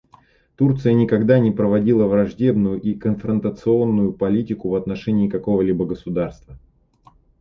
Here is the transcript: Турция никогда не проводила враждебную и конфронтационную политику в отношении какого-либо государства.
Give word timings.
Турция 0.55 0.95
никогда 0.95 1.37
не 1.37 1.51
проводила 1.51 2.07
враждебную 2.07 2.81
и 2.81 2.95
конфронтационную 2.95 4.13
политику 4.13 4.69
в 4.69 4.75
отношении 4.75 5.29
какого-либо 5.29 5.85
государства. 5.85 6.57